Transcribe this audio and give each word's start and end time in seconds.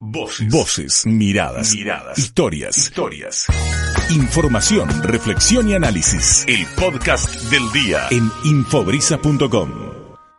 Voces. 0.00 0.52
Voces, 0.52 1.06
miradas, 1.06 1.74
miradas, 1.74 2.18
historias, 2.18 2.76
historias. 2.76 3.46
Información, 4.10 4.90
reflexión 5.02 5.70
y 5.70 5.74
análisis. 5.74 6.44
El 6.46 6.66
podcast 6.78 7.50
del 7.50 7.72
día 7.72 8.06
en 8.10 8.30
infobrisa.com. 8.44 9.85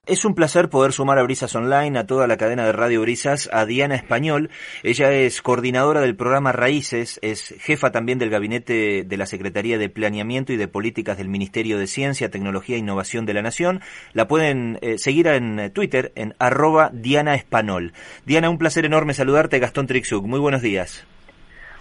Es 0.08 0.24
un 0.24 0.36
placer 0.36 0.70
poder 0.70 0.94
sumar 0.94 1.20
a 1.20 1.24
Brisas 1.24 1.54
Online, 1.54 2.00
a 2.00 2.08
toda 2.08 2.28
la 2.28 2.38
cadena 2.38 2.66
de 2.66 2.72
Radio 2.72 3.02
Brisas, 3.02 3.50
a 3.52 3.66
Diana 3.66 3.96
Español. 3.96 4.50
Ella 4.82 5.12
es 5.12 5.42
coordinadora 5.42 6.00
del 6.00 6.16
programa 6.16 6.54
Raíces, 6.54 7.20
es 7.22 7.54
jefa 7.60 7.92
también 7.92 8.18
del 8.18 8.30
gabinete 8.30 9.04
de 9.04 9.18
la 9.18 9.26
Secretaría 9.26 9.78
de 9.78 9.90
Planeamiento 9.90 10.54
y 10.54 10.56
de 10.56 10.70
Políticas 10.70 11.18
del 11.18 11.28
Ministerio 11.28 11.78
de 11.78 11.88
Ciencia, 11.88 12.32
Tecnología 12.32 12.78
e 12.78 12.80
Innovación 12.80 13.26
de 13.26 13.34
la 13.34 13.42
Nación. 13.42 13.82
La 14.14 14.30
pueden 14.30 14.80
eh, 14.82 14.98
seguir 14.98 15.28
en 15.28 15.74
Twitter 15.74 16.14
en 16.16 16.36
arroba 16.40 16.90
Diana 16.94 17.36
Español. 17.36 17.92
Diana, 18.26 18.50
un 18.50 18.60
placer 18.60 18.86
enorme 18.86 19.14
saludarte, 19.14 19.60
Gastón 19.60 19.88
Trixuk. 19.88 20.26
Muy 20.26 20.40
buenos 20.40 20.62
días. 20.62 21.06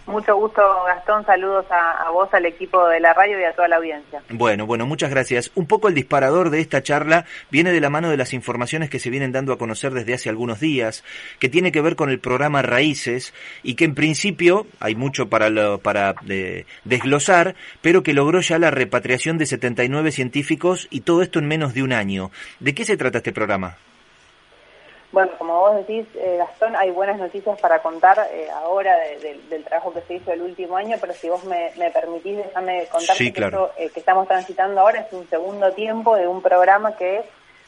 Mucho 0.07 0.37
gusto, 0.37 0.63
Gastón. 0.87 1.27
Saludos 1.27 1.67
a, 1.71 2.11
vos, 2.11 2.33
al 2.33 2.47
equipo 2.47 2.87
de 2.89 3.01
la 3.01 3.13
radio 3.13 3.41
y 3.41 3.45
a 3.45 3.53
toda 3.53 3.67
la 3.67 3.77
audiencia. 3.77 4.23
Bueno, 4.31 4.65
bueno, 4.65 4.87
muchas 4.87 5.11
gracias. 5.11 5.51
Un 5.57 5.67
poco 5.67 5.89
el 5.89 5.95
disparador 5.95 6.51
de 6.51 6.61
esta 6.61 6.83
charla 6.83 7.25
viene 7.51 7.73
de 7.73 7.81
la 7.81 7.91
mano 7.91 8.09
de 8.09 8.17
las 8.17 8.33
informaciones 8.33 8.89
que 8.89 9.01
se 9.01 9.11
vienen 9.11 9.33
dando 9.33 9.53
a 9.53 9.59
conocer 9.59 9.93
desde 9.93 10.15
hace 10.15 10.29
algunos 10.29 10.61
días, 10.61 11.03
que 11.41 11.49
tiene 11.49 11.73
que 11.73 11.81
ver 11.81 11.97
con 11.97 12.09
el 12.09 12.21
programa 12.21 12.63
Raíces 12.63 13.35
y 13.65 13.75
que 13.75 13.85
en 13.85 13.97
principio 13.97 14.67
hay 14.79 14.95
mucho 14.95 15.29
para, 15.29 15.51
lo, 15.51 15.79
para 15.79 16.15
eh, 16.29 16.67
desglosar, 16.85 17.57
pero 17.83 18.05
que 18.05 18.15
logró 18.15 18.41
ya 18.41 18.61
la 18.61 18.71
repatriación 18.71 19.39
de 19.39 19.47
79 19.47 20.13
científicos 20.13 20.87
y 20.91 21.01
todo 21.01 21.23
esto 21.23 21.41
en 21.41 21.49
menos 21.49 21.75
de 21.75 21.83
un 21.83 21.93
año. 21.93 22.31
¿De 22.61 22.75
qué 22.75 22.85
se 22.85 22.97
trata 22.97 23.19
este 23.19 23.33
programa? 23.33 23.77
Bueno, 25.13 25.33
como 25.39 25.61
vos 25.61 25.77
decís, 25.77 26.07
eh, 26.17 26.37
Gastón, 26.39 26.75
hay 26.77 26.91
buenas 26.91 27.19
noticias 27.19 27.59
para 27.61 27.81
contar 27.81 28.29
eh, 28.33 28.49
ahora 28.51 28.97
del 29.49 29.65
trabajo 29.65 29.93
que 29.93 30.01
se 30.03 30.15
hizo 30.15 30.33
el 30.33 30.43
último 30.43 30.77
año, 30.77 30.97
pero 31.01 31.13
si 31.13 31.29
vos 31.29 31.45
me, 31.45 31.71
permitís, 31.91 32.39
déjame 32.39 32.87
contar 32.87 33.17
que 33.17 33.29
esto 33.29 33.71
eh, 33.79 33.91
que 33.91 34.01
estamos 34.01 34.27
transitando 34.27 34.81
ahora 34.81 35.01
es 35.01 35.13
un 35.13 35.29
segundo 35.29 35.73
tiempo 35.73 36.17
de 36.17 36.27
un 36.27 36.43
programa 36.43 36.97
que 36.97 37.25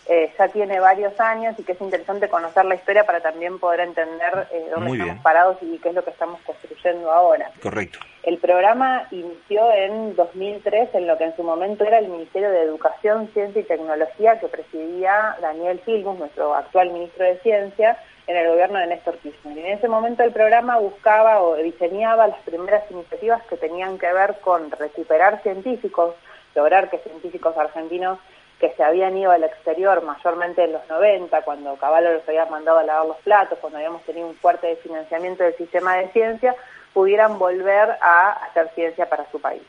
eh, 0.09 0.33
ya 0.39 0.49
tiene 0.49 0.81
varios 0.81 1.19
años 1.21 1.55
y 1.59 1.65
que 1.65 1.73
es 1.73 1.81
interesante 1.83 2.31
conocer 2.31 2.65
la 2.65 2.77
historia 2.77 3.05
para 3.05 3.21
también 3.21 3.59
poder 3.59 3.81
entender 3.81 4.49
eh, 4.51 4.67
dónde 4.75 4.93
estamos 4.93 5.23
parados 5.23 5.59
y 5.61 5.77
qué 5.79 5.91
es 5.91 5.95
lo 5.95 6.03
que 6.03 6.11
estamos 6.11 6.41
construyendo 6.47 7.13
ahora. 7.13 7.51
Correcto. 7.63 7.99
El 8.23 8.39
programa 8.39 9.07
inició 9.11 9.71
en 9.71 10.17
2003 10.17 10.95
en 10.95 11.07
lo 11.07 11.19
que 11.19 11.25
en 11.25 11.37
su 11.37 11.43
momento 11.43 11.85
era 11.85 11.99
el 11.99 12.09
Ministerio 12.09 12.51
de 12.51 12.63
Educación, 12.63 13.29
Ciencia 13.35 13.61
y 13.61 13.65
Tecnología 13.65 14.41
que 14.41 14.49
presidía 14.49 15.37
Daniel 15.43 15.81
Filmus, 15.85 16.19
nuestro 16.19 16.55
actual 16.55 16.91
ministro 16.91 17.27
de 17.27 17.39
Ciencia, 17.41 17.99
en 18.27 18.37
el 18.37 18.49
gobierno 18.49 18.79
de 18.79 18.87
Néstor 18.87 19.19
Kirchner. 19.19 19.59
Y 19.59 19.61
en 19.61 19.79
ese 19.79 19.89
momento 19.89 20.23
el 20.23 20.33
programa 20.33 20.79
buscaba 20.79 21.43
o 21.43 21.57
diseñaba 21.57 22.29
las 22.29 22.41
primeras 22.41 22.91
iniciativas 22.91 23.43
que 23.47 23.57
tenían 23.57 23.99
que 23.99 24.11
ver 24.13 24.37
con 24.41 24.71
recuperar 24.71 25.43
científicos, 25.43 26.15
lograr 26.55 26.89
que 26.89 26.99
científicos 26.99 27.57
argentinos 27.59 28.19
que 28.59 28.73
se 28.73 28.83
habían 28.83 29.17
ido 29.17 29.31
al 29.31 29.45
exterior 29.45 30.03
mayormente 30.03 30.65
en 30.65 30.73
los 30.73 30.89
90, 30.89 31.43
cuando 31.43 31.77
Caballo 31.77 32.13
los 32.13 32.29
había 32.29 32.47
mandado 32.47 32.79
a 32.79 32.85
lavar 32.85 33.07
los 33.07 33.19
platos, 33.19 33.59
cuando 33.61 33.79
habíamos 33.79 34.03
tenido 34.03 34.27
un 34.27 34.35
fuerte 34.35 34.77
financiamiento 34.77 35.45
del 35.45 35.57
sistema 35.57 35.97
de 35.97 36.09
ciencia, 36.09 36.55
pudieran 36.93 37.39
volver 37.39 37.97
a 38.01 38.33
hacer 38.47 38.71
ciencia 38.75 39.09
para 39.09 39.31
su 39.31 39.41
país. 39.41 39.63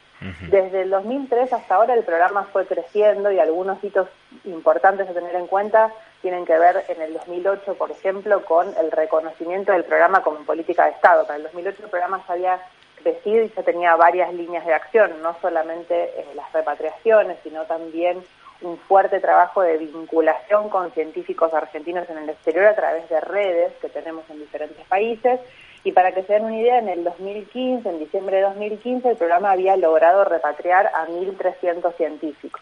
Desde 0.50 0.82
el 0.82 0.90
2003 0.90 1.54
hasta 1.54 1.76
ahora 1.76 1.94
el 1.94 2.04
programa 2.04 2.44
fue 2.52 2.66
creciendo 2.66 3.32
y 3.32 3.40
algunos 3.40 3.82
hitos 3.82 4.10
importantes 4.44 5.08
a 5.08 5.14
tener 5.14 5.34
en 5.34 5.48
cuenta 5.48 5.94
tienen 6.22 6.46
que 6.46 6.58
ver 6.58 6.84
en 6.90 7.02
el 7.02 7.14
2008, 7.14 7.76
por 7.76 7.90
ejemplo, 7.90 8.44
con 8.44 8.68
el 8.78 8.92
reconocimiento 8.92 9.72
del 9.72 9.86
programa 9.86 10.22
como 10.22 10.40
política 10.40 10.86
de 10.86 10.92
Estado. 10.92 11.26
Para 11.26 11.38
el 11.38 11.44
2008 11.44 11.84
el 11.84 11.90
programa 11.90 12.22
ya 12.28 12.34
había 12.34 12.60
crecido 13.02 13.46
y 13.46 13.50
ya 13.56 13.64
tenía 13.64 13.96
varias 13.96 14.34
líneas 14.34 14.66
de 14.66 14.74
acción, 14.74 15.22
no 15.22 15.38
solamente 15.42 16.04
eh, 16.04 16.26
las 16.36 16.52
repatriaciones, 16.52 17.38
sino 17.44 17.64
también 17.64 18.22
un 18.62 18.78
fuerte 18.78 19.20
trabajo 19.20 19.62
de 19.62 19.78
vinculación 19.78 20.70
con 20.70 20.92
científicos 20.92 21.54
argentinos 21.54 22.10
en 22.10 22.18
el 22.18 22.30
exterior 22.30 22.66
a 22.66 22.76
través 22.76 23.08
de 23.10 23.20
redes 23.22 23.74
que 23.82 23.90
tenemos 23.90 24.30
en 24.30 24.40
diferentes 24.40 24.86
países. 24.88 25.40
Y 25.84 25.94
para 25.94 26.12
que 26.12 26.24
se 26.24 26.34
den 26.34 26.46
una 26.46 26.58
idea, 26.58 26.80
en 26.80 26.90
el 26.90 27.04
2015, 27.04 27.88
en 27.88 28.00
diciembre 28.00 28.38
de 28.38 28.44
2015, 28.44 29.12
el 29.12 29.18
programa 29.18 29.52
había 29.52 29.78
logrado 29.78 30.26
repatriar 30.26 30.88
a 30.88 31.08
1.300 31.08 31.96
científicos. 31.96 32.62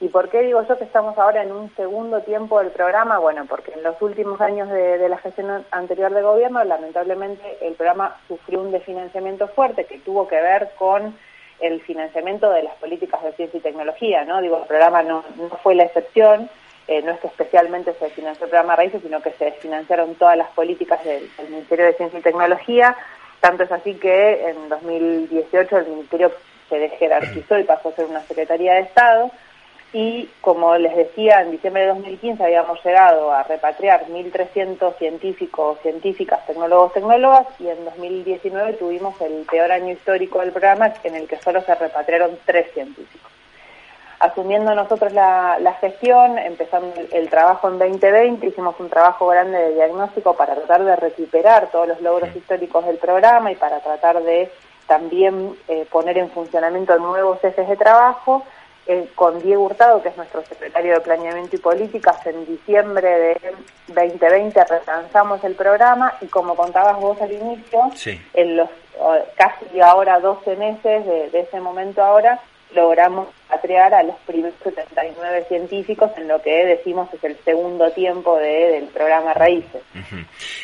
¿Y 0.00 0.08
por 0.08 0.28
qué 0.28 0.42
digo 0.42 0.60
yo 0.66 0.76
que 0.76 0.84
estamos 0.84 1.16
ahora 1.16 1.44
en 1.44 1.52
un 1.52 1.74
segundo 1.76 2.20
tiempo 2.22 2.58
del 2.58 2.72
programa? 2.72 3.18
Bueno, 3.18 3.46
porque 3.48 3.72
en 3.72 3.84
los 3.84 4.02
últimos 4.02 4.40
años 4.40 4.68
de, 4.68 4.98
de 4.98 5.08
la 5.08 5.16
gestión 5.18 5.64
anterior 5.70 6.12
de 6.12 6.22
gobierno, 6.22 6.62
lamentablemente, 6.64 7.58
el 7.62 7.74
programa 7.74 8.16
sufrió 8.26 8.60
un 8.60 8.72
desfinanciamiento 8.72 9.46
fuerte 9.48 9.86
que 9.86 10.00
tuvo 10.00 10.26
que 10.26 10.40
ver 10.40 10.72
con 10.76 11.16
el 11.62 11.80
financiamiento 11.80 12.50
de 12.50 12.64
las 12.64 12.74
políticas 12.74 13.22
de 13.22 13.32
ciencia 13.32 13.58
y 13.58 13.62
tecnología, 13.62 14.24
¿no? 14.24 14.42
Digo, 14.42 14.58
el 14.58 14.66
programa 14.66 15.02
no, 15.02 15.24
no 15.36 15.48
fue 15.62 15.74
la 15.74 15.84
excepción, 15.84 16.50
eh, 16.88 17.00
no 17.02 17.12
es 17.12 17.20
que 17.20 17.28
especialmente 17.28 17.94
se 17.94 18.10
financió 18.10 18.44
el 18.44 18.50
programa 18.50 18.76
Raíces, 18.76 19.02
sino 19.02 19.22
que 19.22 19.30
se 19.32 19.46
desfinanciaron 19.46 20.16
todas 20.16 20.36
las 20.36 20.48
políticas 20.50 21.02
del, 21.04 21.30
Ministerio 21.48 21.86
de 21.86 21.94
Ciencia 21.94 22.18
y 22.18 22.22
Tecnología, 22.22 22.96
tanto 23.40 23.62
es 23.62 23.72
así 23.72 23.94
que 23.94 24.48
en 24.48 24.68
2018 24.68 25.78
el 25.78 25.86
Ministerio 25.86 26.32
se 26.68 26.78
desjerarquizó 26.78 27.58
y 27.58 27.64
pasó 27.64 27.90
a 27.90 27.92
ser 27.92 28.06
una 28.06 28.22
Secretaría 28.22 28.74
de 28.74 28.80
Estado, 28.80 29.30
y 29.92 30.28
como 30.40 30.76
les 30.78 30.96
decía, 30.96 31.42
en 31.42 31.50
diciembre 31.50 31.82
de 31.82 31.88
2015 31.88 32.42
habíamos 32.42 32.82
llegado 32.82 33.30
a 33.30 33.42
repatriar 33.42 34.06
1.300 34.06 34.96
científicos, 34.96 35.78
científicas, 35.82 36.46
tecnólogos, 36.46 36.94
tecnólogas 36.94 37.46
y 37.58 37.68
en 37.68 37.84
2019 37.84 38.74
tuvimos 38.74 39.20
el 39.20 39.44
peor 39.50 39.70
año 39.70 39.92
histórico 39.92 40.40
del 40.40 40.52
programa 40.52 40.94
en 41.04 41.14
el 41.16 41.28
que 41.28 41.38
solo 41.40 41.60
se 41.60 41.74
repatriaron 41.74 42.38
tres 42.46 42.72
científicos. 42.72 43.30
Asumiendo 44.18 44.74
nosotros 44.74 45.12
la, 45.12 45.76
gestión, 45.80 46.38
empezando 46.38 46.94
el, 47.10 47.28
trabajo 47.28 47.68
en 47.68 47.78
2020, 47.78 48.46
hicimos 48.46 48.76
un 48.78 48.88
trabajo 48.88 49.26
grande 49.26 49.58
de 49.58 49.74
diagnóstico 49.74 50.34
para 50.36 50.54
tratar 50.54 50.84
de 50.84 50.94
recuperar 50.96 51.70
todos 51.70 51.88
los 51.88 52.00
logros 52.00 52.34
históricos 52.34 52.86
del 52.86 52.98
programa 52.98 53.50
y 53.50 53.56
para 53.56 53.80
tratar 53.80 54.22
de 54.22 54.48
también 54.86 55.56
eh, 55.68 55.86
poner 55.90 56.18
en 56.18 56.30
funcionamiento 56.30 56.96
nuevos 56.98 57.42
ejes 57.42 57.68
de 57.68 57.76
trabajo 57.76 58.44
eh, 58.86 59.08
con 59.14 59.40
Diego 59.42 59.64
Hurtado, 59.64 60.02
que 60.02 60.08
es 60.08 60.16
nuestro 60.16 60.42
secretario 60.44 60.94
de 60.94 61.00
Planeamiento 61.00 61.56
y 61.56 61.60
Políticas, 61.60 62.24
en 62.26 62.46
diciembre 62.46 63.08
de 63.08 63.54
2020 63.88 64.64
relanzamos 64.64 65.42
el 65.44 65.54
programa 65.54 66.14
y 66.20 66.26
como 66.26 66.56
contabas 66.56 66.98
vos 66.98 67.20
al 67.20 67.32
inicio, 67.32 67.90
en 68.34 68.56
los 68.56 68.68
casi 69.36 69.80
ahora 69.80 70.20
12 70.20 70.56
meses 70.56 71.06
de, 71.06 71.30
de 71.30 71.40
ese 71.40 71.60
momento 71.60 72.02
ahora, 72.02 72.40
logramos 72.74 73.28
patriar 73.48 73.92
a 73.94 74.02
los 74.02 74.16
primeros 74.26 74.54
79 74.62 75.44
científicos 75.48 76.10
en 76.16 76.28
lo 76.28 76.40
que 76.40 76.64
decimos 76.64 77.12
es 77.12 77.22
el 77.22 77.36
segundo 77.44 77.90
tiempo 77.92 78.38
de, 78.38 78.72
del 78.72 78.84
programa 78.86 79.34
Raíces. 79.34 79.82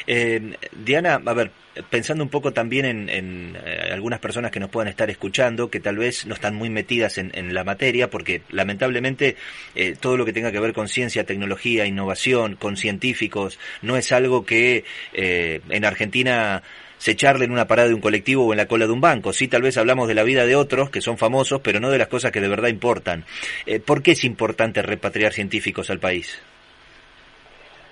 Eh, 0.06 0.56
Diana, 0.72 1.20
a 1.24 1.34
ver, 1.34 1.50
pensando 1.91 2.24
un 2.24 2.30
poco 2.30 2.52
también 2.52 3.08
en, 3.10 3.56
eh, 3.56 3.91
algunas 3.92 4.20
personas 4.20 4.50
que 4.50 4.58
nos 4.58 4.70
puedan 4.70 4.88
estar 4.88 5.10
escuchando, 5.10 5.70
que 5.70 5.80
tal 5.80 5.98
vez 5.98 6.26
no 6.26 6.34
están 6.34 6.54
muy 6.54 6.70
metidas 6.70 7.18
en, 7.18 7.54
la 7.54 7.64
materia, 7.64 8.08
porque 8.08 8.42
lamentablemente 8.50 9.36
eh, 9.74 9.94
todo 10.00 10.16
lo 10.16 10.24
que 10.24 10.32
tenga 10.32 10.50
que 10.50 10.60
ver 10.60 10.72
con 10.72 10.88
ciencia, 10.88 11.24
tecnología, 11.24 11.84
innovación, 11.84 12.56
con 12.56 12.76
científicos, 12.76 13.58
no 13.82 13.97
es 13.97 14.12
algo 14.12 14.44
que 14.47 14.84
en 15.12 15.84
Argentina 15.84 16.62
se 16.98 17.16
charle 17.16 17.47
en 17.47 17.53
una 17.53 17.66
parada 17.66 17.88
de 17.88 17.94
un 17.94 18.00
colectivo 18.00 18.47
o 18.47 18.53
en 18.53 18.59
la 18.59 18.66
cola 18.66 18.86
de 18.86 18.92
un 18.92 19.00
banco. 19.00 19.32
Sí, 19.32 19.48
tal 19.48 19.62
vez 19.62 19.78
hablamos 19.78 20.09
de 20.09 20.14
la 20.14 20.25
vida 20.25 20.44
de 20.44 20.56
otros 20.56 20.91
que 20.91 21.00
son 21.00 21.16
famosos, 21.16 21.60
pero 21.62 21.81
no 21.81 21.91
de 21.91 21.98
las 21.98 22.09
cosas 22.09 22.32
que 22.32 22.41
de 22.41 22.48
verdad 22.48 22.69
importan. 22.69 23.25
Eh, 23.66 23.81
¿Por 23.81 24.03
qué 24.03 24.12
es 24.12 24.25
importante 24.25 24.82
repatriar 24.82 25.32
científicos 25.32 25.91
al 25.91 25.98
país? 25.98 26.41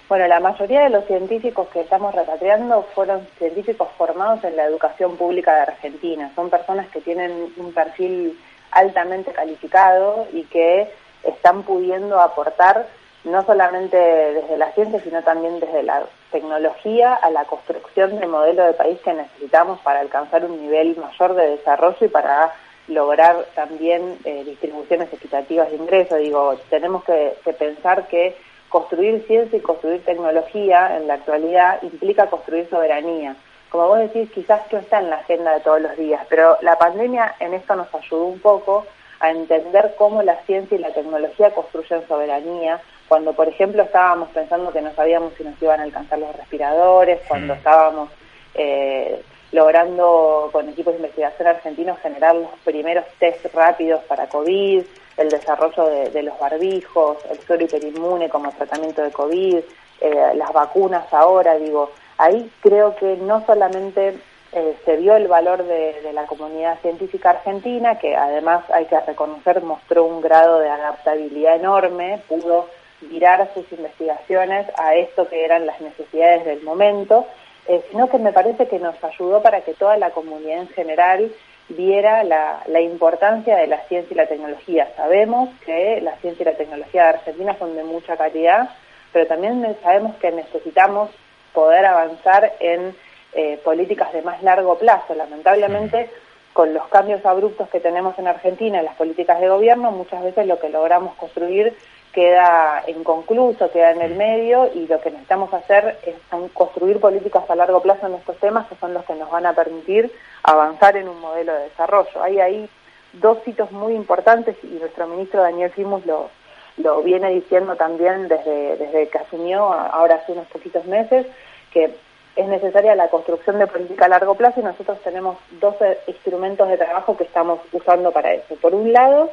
Bueno, 0.09 0.29
la 0.29 0.39
mayoría 0.39 0.83
de 0.83 0.91
los 0.91 1.05
científicos 1.07 1.67
que 1.73 1.81
estamos 1.81 2.15
repatriando 2.15 2.87
fueron 2.95 3.27
científicos 3.39 3.89
formados 3.99 4.45
en 4.45 4.55
la 4.55 4.65
educación 4.65 5.17
pública 5.17 5.53
de 5.55 5.63
Argentina. 5.63 6.31
Son 6.37 6.49
personas 6.49 6.89
que 6.91 7.01
tienen 7.01 7.53
un 7.57 7.73
perfil 7.73 8.39
altamente 8.71 9.33
calificado 9.33 10.29
y 10.33 10.45
que 10.45 10.89
están 11.25 11.65
pudiendo 11.65 12.21
aportar 12.21 12.87
no 13.27 13.45
solamente 13.45 13.97
desde 13.97 14.57
la 14.57 14.71
ciencia, 14.73 15.01
sino 15.01 15.21
también 15.23 15.59
desde 15.59 15.83
la 15.83 16.05
tecnología 16.31 17.15
a 17.15 17.31
la 17.31 17.45
construcción 17.45 18.19
del 18.19 18.29
modelo 18.29 18.65
de 18.65 18.73
país 18.73 19.01
que 19.05 19.13
necesitamos 19.13 19.81
para 19.81 20.01
alcanzar 20.01 20.45
un 20.45 20.61
nivel 20.63 20.97
mayor 20.97 21.35
de 21.35 21.57
desarrollo 21.57 22.07
y 22.07 22.09
para 22.09 22.53
lograr 22.87 23.45
también 23.57 24.17
eh, 24.25 24.45
distribuciones 24.45 25.13
equitativas 25.13 25.71
de 25.71 25.77
ingresos. 25.77 26.21
Digo, 26.21 26.55
tenemos 26.71 27.03
que, 27.03 27.37
pensar 27.59 28.07
que 28.07 28.37
construir 28.69 29.25
ciencia 29.27 29.59
y 29.59 29.63
construir 29.63 30.05
tecnología 30.05 30.97
en 30.97 31.09
la 31.09 31.15
actualidad 31.15 31.83
implica 31.83 32.31
construir 32.31 32.69
soberanía. 32.71 33.35
Como 33.71 33.89
vos 33.89 33.99
decís, 33.99 34.31
quizás 34.31 34.61
no 34.71 34.79
está 34.79 35.01
en 35.01 35.11
la 35.11 35.17
agenda 35.17 35.53
de 35.53 35.61
todos 35.61 35.81
los 35.81 35.97
días, 35.97 36.25
pero 36.29 36.59
la 36.63 36.79
pandemia 36.79 37.35
en 37.41 37.55
esto 37.55 37.75
nos 37.75 37.93
ayudó 37.93 38.25
un 38.25 38.39
poco 38.39 38.87
a 39.19 39.31
entender 39.31 39.95
cómo 39.99 40.23
la 40.23 40.37
ciencia 40.43 40.77
y 40.77 40.81
la 40.81 40.93
tecnología 40.93 41.51
construyen 41.51 42.07
soberanía, 42.07 42.81
cuando 43.09 43.33
por 43.33 43.49
ejemplo 43.49 43.83
estábamos 43.83 44.29
pensando 44.31 44.73
que 44.73 44.83
no 44.83 44.93
sabíamos 44.95 45.33
si 45.35 45.45
nos 45.45 45.61
iban 45.63 45.81
a 45.81 45.85
alcanzar 45.85 46.19
los 46.19 46.35
respiradores, 46.37 47.21
cuando 47.29 47.55
estábamos 47.55 48.11
eh, 48.55 49.23
logrando 49.53 50.49
con 50.53 50.69
equipos 50.69 50.95
de 50.95 50.99
investigación 50.99 51.49
argentinos 51.49 51.99
generar 52.01 52.35
los 52.35 52.51
primeros 52.65 53.05
test 53.19 53.47
rápidos 53.55 54.03
para 54.05 54.29
COVID, 54.29 54.83
el 55.17 55.29
desarrollo 55.29 56.11
de, 56.11 56.23
los 56.23 56.39
barbijos, 56.39 57.19
el 57.31 57.39
suero 57.41 57.65
hiperinmune 57.65 58.29
como 58.29 58.51
tratamiento 58.53 59.03
de 59.03 59.13
COVID, 59.13 59.57
eh, 60.01 60.33
las 60.35 60.53
vacunas 60.53 61.11
ahora, 61.13 61.55
digo, 61.55 61.91
ahí 62.19 62.51
creo 62.61 62.97
que 62.97 63.17
no 63.17 63.45
solamente 63.47 64.19
eh, 64.53 64.77
se 64.85 64.97
vio 64.97 65.17
el 65.17 65.29
valor 65.29 65.65
de, 65.65 66.01
de, 66.03 66.13
la 66.13 66.27
comunidad 66.27 66.79
científica 66.81 67.31
argentina, 67.31 67.99
que 67.99 68.15
además 68.15 68.65
hay 68.71 68.85
que 68.87 69.01
reconocer 69.01 69.63
mostró 69.63 70.05
un 70.05 70.21
grado 70.21 70.59
de 70.59 70.69
adaptabilidad 70.69 71.57
enorme, 71.57 72.21
pudo 72.29 72.67
virar 73.03 73.51
sus 73.55 73.71
investigaciones 73.73 74.67
a 74.79 74.95
esto 74.95 75.29
que 75.29 75.45
eran 75.45 75.67
las 75.67 75.81
necesidades 75.81 76.45
del 76.45 76.63
momento, 76.63 77.27
eh, 77.69 77.83
sino 77.91 78.09
que 78.09 78.19
me 78.19 78.33
parece 78.33 78.69
que 78.69 78.79
nos 78.79 79.03
ayudó 79.03 79.43
para 79.43 79.61
que 79.63 79.75
toda 79.75 79.97
la 79.97 80.11
comunidad 80.11 80.59
en 80.59 80.69
general 80.69 81.33
viera 81.69 82.23
la, 82.23 82.63
la, 82.67 82.81
importancia 82.81 83.57
de 83.57 83.67
la 83.67 83.81
ciencia 83.89 84.15
y 84.15 84.17
la 84.17 84.27
tecnología. 84.27 84.89
Sabemos 84.97 85.51
que 85.65 86.01
la 86.01 86.17
ciencia 86.19 86.43
y 86.43 86.47
la 86.47 86.57
tecnología 86.57 87.03
de 87.03 87.09
Argentina 87.09 87.57
son 87.59 87.75
de 87.75 87.83
mucha 87.83 88.17
calidad, 88.17 88.71
pero 89.13 89.27
también 89.27 89.77
sabemos 89.83 90.15
que 90.17 90.31
necesitamos 90.31 91.11
poder 91.53 91.87
avanzar 91.87 92.53
en 92.61 92.95
eh, 93.33 93.59
políticas 93.65 94.13
de 94.13 94.23
más 94.23 94.43
largo 94.43 94.79
plazo. 94.79 95.15
Lamentablemente, 95.15 96.09
con 96.53 96.73
los 96.73 96.87
cambios 96.89 97.25
abruptos 97.27 97.69
que 97.69 97.81
tenemos 97.81 98.19
en 98.19 98.29
Argentina 98.29 98.79
en 98.79 98.85
las 98.85 98.95
políticas 98.95 99.41
de 99.41 99.49
gobierno, 99.49 99.91
muchas 99.91 100.23
veces 100.23 100.47
lo 100.47 100.59
que 100.59 100.71
logramos 100.71 101.15
construir 101.17 101.77
queda 102.17 102.83
inconcluso, 102.87 103.71
queda 103.71 103.91
en 103.91 104.01
el 104.01 104.15
medio 104.15 104.71
y 104.75 104.87
lo 104.87 104.99
que 105.03 105.11
necesitamos 105.11 105.53
hacer 105.53 105.99
es 106.03 106.15
construir 106.55 106.99
políticas 106.99 107.45
a 107.51 107.55
largo 107.55 107.83
plazo 107.83 108.07
en 108.07 108.15
estos 108.15 108.39
temas 108.39 108.67
que 108.69 108.75
son 108.77 108.95
los 108.95 109.05
que 109.05 109.15
nos 109.15 109.31
van 109.31 109.45
a 109.45 109.53
permitir 109.53 110.11
avanzar 110.43 110.97
en 110.97 111.09
un 111.09 111.21
modelo 111.21 111.53
de 111.53 111.65
desarrollo. 111.65 112.23
Hay 112.23 112.41
ahí 112.41 112.71
dos 113.13 113.47
hitos 113.47 113.71
muy 113.71 113.95
importantes 113.95 114.57
y 114.63 114.79
nuestro 114.79 115.07
ministro 115.09 115.43
Daniel 115.43 115.71
Fimus 115.73 116.07
lo, 116.07 116.31
lo 116.79 117.03
viene 117.03 117.29
diciendo 117.29 117.77
también 117.77 118.29
desde, 118.29 118.79
desde 118.79 119.09
que 119.09 119.19
asumió, 119.19 119.71
ahora 119.71 120.15
hace 120.15 120.33
unos 120.33 120.47
poquitos 120.47 120.87
meses, 120.87 121.27
que 121.71 121.95
es 122.35 122.49
necesaria 122.49 122.95
la 122.95 123.09
construcción 123.09 123.59
de 123.59 123.67
política 123.67 124.07
a 124.07 124.09
largo 124.09 124.37
plazo 124.37 124.61
y 124.61 124.65
nosotros 124.65 124.99
tenemos 125.03 125.37
dos 125.61 125.75
instrumentos 126.07 126.67
de 126.67 126.79
trabajo 126.79 127.15
que 127.15 127.25
estamos 127.25 127.61
usando 127.73 128.11
para 128.11 128.33
eso. 128.33 128.55
Por 128.57 128.75
un 128.75 128.91
lado, 128.91 129.31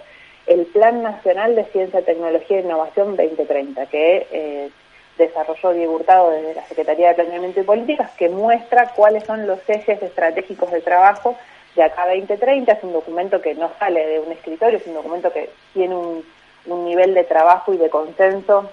el 0.47 0.65
Plan 0.67 1.01
Nacional 1.01 1.55
de 1.55 1.65
Ciencia, 1.65 2.03
Tecnología 2.03 2.57
e 2.57 2.61
Innovación 2.61 3.15
2030, 3.15 3.85
que 3.87 4.27
eh, 4.31 4.69
desarrolló 5.17 5.71
Diego 5.71 5.95
Hurtado 5.95 6.31
desde 6.31 6.55
la 6.55 6.65
Secretaría 6.67 7.09
de 7.09 7.15
Planeamiento 7.15 7.61
y 7.61 7.63
Políticas, 7.63 8.11
que 8.17 8.29
muestra 8.29 8.89
cuáles 8.89 9.23
son 9.23 9.47
los 9.47 9.59
ejes 9.69 10.01
estratégicos 10.01 10.71
de 10.71 10.81
trabajo 10.81 11.37
de 11.75 11.83
acá 11.83 12.07
2030. 12.07 12.71
Es 12.71 12.83
un 12.83 12.93
documento 12.93 13.41
que 13.41 13.55
no 13.55 13.71
sale 13.79 14.05
de 14.05 14.19
un 14.19 14.31
escritorio, 14.31 14.77
es 14.77 14.87
un 14.87 14.95
documento 14.95 15.31
que 15.31 15.49
tiene 15.73 15.95
un, 15.95 16.25
un 16.65 16.85
nivel 16.85 17.13
de 17.13 17.23
trabajo 17.23 17.73
y 17.73 17.77
de 17.77 17.89
consenso 17.89 18.69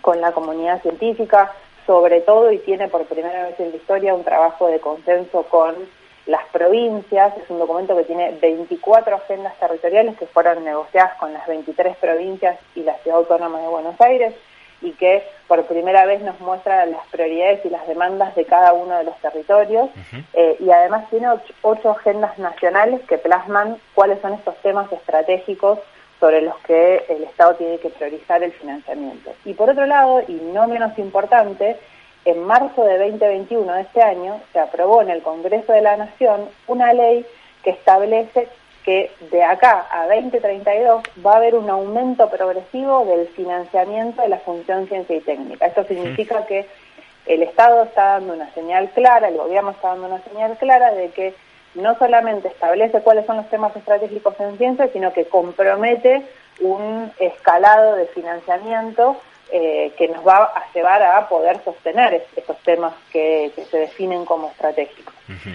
con 0.00 0.20
la 0.20 0.32
comunidad 0.32 0.82
científica, 0.82 1.52
sobre 1.86 2.20
todo, 2.20 2.52
y 2.52 2.58
tiene 2.58 2.88
por 2.88 3.04
primera 3.06 3.44
vez 3.44 3.58
en 3.58 3.70
la 3.70 3.76
historia 3.76 4.14
un 4.14 4.24
trabajo 4.24 4.68
de 4.68 4.80
consenso 4.80 5.42
con 5.44 5.74
las 6.26 6.44
provincias, 6.52 7.36
es 7.36 7.50
un 7.50 7.58
documento 7.58 7.96
que 7.96 8.04
tiene 8.04 8.32
24 8.40 9.16
agendas 9.16 9.58
territoriales 9.58 10.16
que 10.16 10.26
fueron 10.26 10.64
negociadas 10.64 11.14
con 11.14 11.32
las 11.32 11.46
23 11.46 11.96
provincias 11.96 12.58
y 12.74 12.82
la 12.82 12.94
Ciudad 12.98 13.18
Autónoma 13.18 13.60
de 13.60 13.68
Buenos 13.68 14.00
Aires 14.00 14.34
y 14.80 14.92
que 14.92 15.22
por 15.48 15.64
primera 15.64 16.04
vez 16.04 16.22
nos 16.22 16.38
muestra 16.40 16.86
las 16.86 17.06
prioridades 17.08 17.64
y 17.64 17.70
las 17.70 17.86
demandas 17.86 18.34
de 18.34 18.44
cada 18.44 18.72
uno 18.72 18.96
de 18.98 19.04
los 19.04 19.16
territorios. 19.18 19.88
Eh, 20.34 20.56
y 20.60 20.70
además 20.70 21.08
tiene 21.10 21.28
ocho, 21.62 21.90
agendas 21.90 22.38
nacionales 22.38 23.00
que 23.02 23.18
plasman 23.18 23.78
cuáles 23.94 24.20
son 24.20 24.34
estos 24.34 24.56
temas 24.62 24.90
estratégicos 24.92 25.78
sobre 26.20 26.42
los 26.42 26.56
que 26.60 27.04
el 27.08 27.24
Estado 27.24 27.54
tiene 27.56 27.78
que 27.78 27.90
priorizar 27.90 28.42
el 28.42 28.52
financiamiento. 28.52 29.32
Y 29.44 29.54
por 29.54 29.70
otro 29.70 29.86
lado, 29.86 30.22
y 30.26 30.32
no 30.32 30.66
menos 30.68 30.96
importante, 30.98 31.76
en 32.24 32.44
marzo 32.44 32.84
de 32.84 32.98
2021 32.98 33.72
de 33.72 33.80
este 33.82 34.02
año 34.02 34.40
se 34.52 34.58
aprobó 34.58 35.02
en 35.02 35.10
el 35.10 35.22
Congreso 35.22 35.72
de 35.72 35.82
la 35.82 35.96
Nación 35.96 36.48
una 36.66 36.92
ley 36.92 37.26
que 37.62 37.70
establece 37.70 38.48
que 38.84 39.10
de 39.30 39.42
acá 39.42 39.86
a 39.90 40.06
2032 40.06 41.02
va 41.24 41.32
a 41.32 41.36
haber 41.36 41.54
un 41.54 41.70
aumento 41.70 42.28
progresivo 42.28 43.04
del 43.06 43.26
financiamiento 43.28 44.20
de 44.22 44.28
la 44.28 44.38
función 44.38 44.86
ciencia 44.88 45.16
y 45.16 45.20
técnica. 45.20 45.66
Esto 45.66 45.84
significa 45.84 46.44
que 46.46 46.66
el 47.26 47.42
Estado 47.42 47.84
está 47.84 48.04
dando 48.14 48.34
una 48.34 48.52
señal 48.52 48.90
clara, 48.90 49.28
el 49.28 49.38
gobierno 49.38 49.70
está 49.70 49.88
dando 49.88 50.06
una 50.06 50.22
señal 50.22 50.56
clara 50.58 50.92
de 50.92 51.08
que 51.10 51.34
no 51.74 51.96
solamente 51.98 52.48
establece 52.48 53.00
cuáles 53.00 53.26
son 53.26 53.38
los 53.38 53.48
temas 53.48 53.74
estratégicos 53.74 54.38
en 54.38 54.58
ciencia, 54.58 54.88
sino 54.92 55.12
que 55.12 55.24
compromete 55.24 56.22
un 56.60 57.10
escalado 57.18 57.96
de 57.96 58.06
financiamiento 58.06 59.16
eh, 59.50 59.92
que 59.96 60.08
nos 60.08 60.26
va 60.26 60.44
a 60.44 60.72
llevar 60.72 61.02
a 61.02 61.28
poder 61.28 61.62
sostener 61.64 62.26
estos 62.34 62.56
temas 62.58 62.94
que, 63.12 63.52
se 63.70 63.78
definen 63.78 64.24
como 64.24 64.48
estratégicos. 64.48 65.14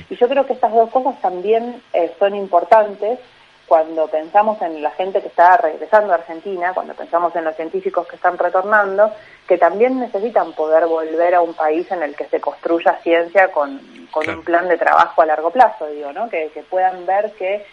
Y 0.10 0.16
yo 0.16 0.28
creo 0.28 0.46
que 0.46 0.54
estas 0.54 0.74
dos 0.74 0.90
cosas 0.90 1.20
también 1.22 1.82
eh, 1.94 2.12
son 2.18 2.36
importantes 2.36 3.20
cuando 3.68 4.08
pensamos 4.08 4.60
en 4.64 4.82
la 4.82 4.90
gente 4.92 5.22
que 5.22 5.28
está 5.28 5.58
regresando 5.58 6.12
a 6.12 6.16
Argentina, 6.16 6.74
cuando 6.74 6.96
pensamos 6.96 7.36
en 7.36 7.46
los 7.46 7.56
científicos 7.56 8.08
que 8.08 8.16
están 8.16 8.38
retornando, 8.38 9.12
que 9.48 9.60
también 9.60 10.00
necesitan 10.00 10.54
poder 10.54 10.88
volver 10.88 11.36
a 11.36 11.42
un 11.42 11.54
país 11.54 11.90
en 11.92 12.02
el 12.02 12.16
que 12.16 12.26
se 12.26 12.42
construya 12.42 13.00
ciencia 13.04 13.52
con, 13.52 13.80
un 14.16 14.44
plan 14.44 14.68
de 14.68 14.78
trabajo 14.78 15.22
a 15.22 15.26
largo 15.28 15.52
plazo, 15.52 15.86
digo, 15.88 16.12
¿no? 16.12 16.30
Que, 16.30 16.50
que 16.52 16.64
puedan 16.64 17.06
ver 17.06 17.32
que 17.34 17.64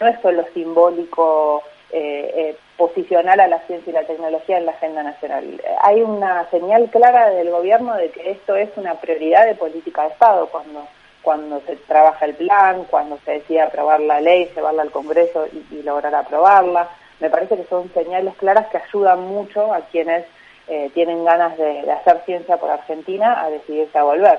no 0.00 0.06
es 0.06 0.20
solo 0.20 0.44
simbólico 0.52 1.62
eh, 1.90 2.30
eh, 2.36 2.56
posicionar 2.78 3.38
a 3.40 3.48
la 3.48 3.58
ciencia 3.66 3.90
y 3.90 3.92
la 3.92 4.04
tecnología 4.04 4.56
en 4.56 4.64
la 4.64 4.72
agenda 4.72 5.02
nacional. 5.02 5.60
Hay 5.82 6.00
una 6.00 6.48
señal 6.50 6.88
clara 6.90 7.28
del 7.30 7.50
gobierno 7.50 7.94
de 7.96 8.10
que 8.10 8.30
esto 8.30 8.56
es 8.56 8.70
una 8.76 8.94
prioridad 8.94 9.44
de 9.44 9.56
política 9.56 10.04
de 10.04 10.08
Estado 10.08 10.46
cuando 10.46 10.86
cuando 11.20 11.60
se 11.66 11.76
trabaja 11.76 12.24
el 12.24 12.34
plan, 12.34 12.84
cuando 12.88 13.18
se 13.24 13.32
decide 13.32 13.60
aprobar 13.60 14.00
la 14.00 14.20
ley, 14.20 14.50
llevarla 14.54 14.82
al 14.82 14.90
Congreso 14.90 15.46
y, 15.52 15.74
y 15.74 15.82
lograr 15.82 16.14
aprobarla. 16.14 16.88
Me 17.20 17.28
parece 17.28 17.56
que 17.56 17.64
son 17.64 17.92
señales 17.92 18.34
claras 18.36 18.68
que 18.68 18.78
ayudan 18.78 19.26
mucho 19.26 19.74
a 19.74 19.80
quienes 19.80 20.24
eh, 20.68 20.90
tienen 20.92 21.24
ganas 21.24 21.56
de, 21.56 21.90
hacer 21.90 22.22
ciencia 22.26 22.58
por 22.58 22.70
Argentina 22.70 23.42
a 23.42 23.48
decidirse 23.48 23.96
a 23.96 24.02
volver. 24.02 24.38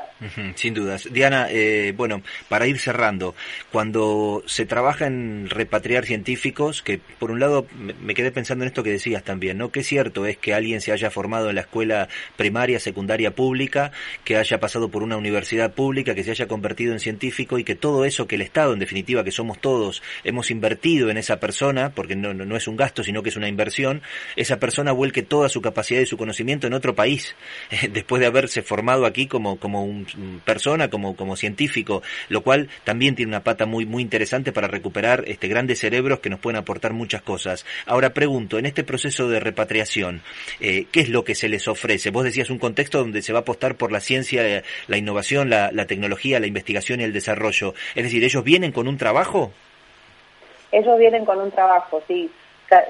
sin 0.55 0.73
dudas. 0.75 1.07
Diana, 1.11 1.47
eh, 1.49 1.93
bueno, 1.97 2.21
para 2.47 2.67
ir 2.67 2.77
cerrando, 2.77 3.33
cuando 3.71 4.43
se 4.45 4.67
trabaja 4.67 5.07
en 5.07 5.49
repatriar 5.49 6.05
científicos, 6.05 6.83
que 6.83 6.99
por 6.99 7.31
un 7.31 7.39
lado 7.39 7.65
me 8.01 8.13
quedé 8.13 8.31
pensando 8.31 8.63
en 8.63 8.67
esto 8.67 8.83
que 8.83 8.91
decías 8.91 9.23
también, 9.23 9.57
¿no? 9.57 9.71
Que 9.71 9.83
cierto 9.83 10.27
es 10.27 10.37
que 10.37 10.53
alguien 10.53 10.81
se 10.81 10.91
haya 10.91 11.09
formado 11.09 11.49
en 11.49 11.55
la 11.55 11.61
escuela 11.61 12.09
primaria, 12.37 12.79
secundaria 12.79 13.31
pública, 13.31 13.91
que 14.23 14.37
haya 14.37 14.59
pasado 14.59 14.89
por 14.89 15.01
una 15.01 15.17
universidad 15.17 15.73
pública, 15.73 16.13
que 16.13 16.23
se 16.23 16.31
haya 16.31 16.47
convertido 16.47 16.93
en 16.93 16.99
científico 16.99 17.57
y 17.57 17.63
que 17.63 17.75
todo 17.75 18.05
eso 18.05 18.27
que 18.27 18.35
el 18.35 18.41
Estado, 18.41 18.73
en 18.73 18.79
definitiva, 18.79 19.23
que 19.23 19.31
somos 19.31 19.59
todos, 19.59 20.03
hemos 20.23 20.51
invertido 20.51 21.09
en 21.09 21.17
esa 21.17 21.39
persona, 21.39 21.91
porque 21.95 22.15
no, 22.15 22.35
no, 22.35 22.45
no 22.45 22.55
es 22.55 22.67
un 22.67 22.77
gasto, 22.77 23.03
sino 23.03 23.23
que 23.23 23.29
es 23.29 23.35
una 23.35 23.47
inversión, 23.47 24.03
esa 24.35 24.59
persona 24.59 24.91
vuelque 24.91 25.23
toda 25.23 25.49
su 25.49 25.61
capacidad 25.61 26.01
y 26.01 26.05
su 26.05 26.18
conocimiento 26.19 26.67
en 26.67 26.73
otro 26.73 26.93
país, 26.93 27.35
después 27.91 28.19
de 28.19 28.27
haberse 28.27 28.61
formado 28.61 29.07
aquí 29.07 29.25
como, 29.25 29.57
como 29.57 29.83
un, 29.83 30.05
persona, 30.45 30.89
como, 30.89 31.15
como 31.15 31.35
científico, 31.35 32.03
lo 32.27 32.41
cual 32.41 32.69
también 32.83 33.15
tiene 33.15 33.31
una 33.31 33.43
pata 33.43 33.65
muy, 33.65 33.87
muy 33.87 34.03
interesante 34.03 34.51
para 34.51 34.67
recuperar 34.67 35.23
este, 35.25 35.47
grandes 35.47 35.79
cerebros 35.79 36.19
que 36.19 36.29
nos 36.29 36.39
pueden 36.39 36.57
aportar 36.57 36.93
muchas 36.93 37.23
cosas. 37.23 37.65
Ahora 37.87 38.13
pregunto, 38.13 38.59
en 38.59 38.67
este 38.67 38.83
proceso 38.83 39.27
de 39.29 39.39
repatriación, 39.39 40.21
eh, 40.59 40.85
¿qué 40.91 40.99
es 40.99 41.09
lo 41.09 41.23
que 41.23 41.33
se 41.33 41.49
les 41.49 41.67
ofrece? 41.67 42.11
Vos 42.11 42.25
decías 42.25 42.51
un 42.51 42.59
contexto 42.59 42.99
donde 42.99 43.23
se 43.23 43.33
va 43.33 43.39
a 43.39 43.41
apostar 43.41 43.75
por 43.75 43.91
la 43.91 43.99
ciencia, 43.99 44.63
la 44.87 44.97
innovación, 44.97 45.49
la, 45.49 45.71
la 45.71 45.87
tecnología, 45.87 46.39
la 46.39 46.47
investigación 46.47 46.99
y 46.99 47.03
el 47.03 47.13
desarrollo. 47.13 47.73
Es 47.95 48.03
decir, 48.03 48.23
¿ellos 48.23 48.43
vienen 48.43 48.71
con 48.71 48.87
un 48.87 48.97
trabajo? 48.97 49.51
Ellos 50.71 50.99
vienen 50.99 51.25
con 51.25 51.39
un 51.39 51.49
trabajo, 51.49 52.03
sí 52.07 52.29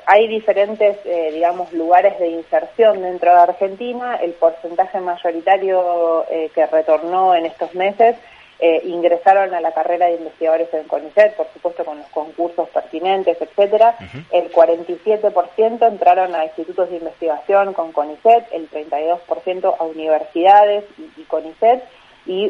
hay 0.06 0.28
diferentes, 0.28 0.98
eh, 1.06 1.32
digamos, 1.34 1.72
lugares 1.74 2.20
de 2.20 2.28
inserción 2.28 3.02
dentro 3.02 3.32
de 3.32 3.40
Argentina. 3.40 4.16
El 4.16 4.34
porcentaje 4.34 5.00
mayoritario 5.00 6.26
eh, 6.30 6.52
que 6.54 6.66
retornó 6.66 7.36
en 7.36 7.46
estos 7.46 7.74
meses 7.76 8.16
eh, 8.60 8.82
ingresaron 8.84 9.54
a 9.54 9.62
la 9.62 9.72
carrera 9.72 10.08
de 10.08 10.16
investigadores 10.16 10.68
en 10.74 10.84
CONICET, 10.84 11.36
por 11.36 11.48
supuesto 11.54 11.86
con 11.86 12.00
los 12.00 12.08
concursos 12.08 12.68
pertinentes, 12.70 13.38
etcétera. 13.40 13.96
El 14.32 14.52
47% 14.52 15.88
entraron 15.88 16.36
a 16.36 16.44
institutos 16.44 16.90
de 16.90 16.98
investigación 16.98 17.74
con 17.74 17.94
CONICET, 17.94 18.48
el 18.52 18.70
32% 18.70 19.76
a 19.80 19.84
universidades 19.84 20.84
y, 20.98 21.22
y 21.22 21.24
CONICET 21.24 21.84
y 22.30 22.48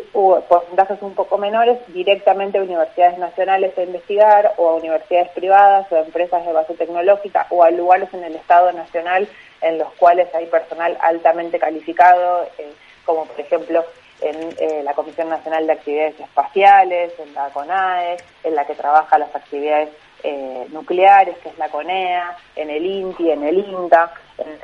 porcentajes 0.50 1.01
un 1.01 1.15
poco 1.15 1.38
menores 1.38 1.79
directamente 1.88 2.57
a 2.57 2.63
universidades 2.63 3.17
nacionales 3.17 3.77
a 3.77 3.83
investigar 3.83 4.53
o 4.57 4.67
a 4.67 4.75
universidades 4.75 5.29
privadas 5.29 5.89
o 5.89 5.95
a 5.95 6.01
empresas 6.01 6.45
de 6.45 6.51
base 6.51 6.74
tecnológica 6.74 7.48
o 7.50 7.63
a 7.63 7.71
lugares 7.71 8.13
en 8.13 8.25
el 8.25 8.36
Estado 8.36 8.74
Nacional 8.74 9.29
en 9.62 9.77
los 9.77 9.88
cuales 9.93 10.27
hay 10.36 10.48
personal 10.48 10.98
altamente 11.00 11.59
calificado, 11.59 12.43
eh, 12.57 12.74
como 13.05 13.24
por 13.24 13.39
ejemplo 13.39 13.86
en 14.19 14.36
eh, 14.57 14.81
la 14.83 14.93
Comisión 14.93 15.29
Nacional 15.29 15.65
de 15.65 15.71
Actividades 15.71 16.19
Espaciales, 16.19 17.13
en 17.17 17.33
la 17.33 17.48
CONAE, 17.48 18.17
en 18.43 18.55
la 18.55 18.65
que 18.65 18.75
trabaja 18.75 19.17
las 19.17 19.33
actividades 19.33 19.91
eh, 20.24 20.67
nucleares, 20.71 21.38
que 21.38 21.48
es 21.48 21.57
la 21.57 21.69
CONEA, 21.69 22.36
en 22.57 22.69
el 22.69 22.86
INTI, 22.86 23.31
en 23.31 23.43
el 23.45 23.59
INTA, 23.59 24.12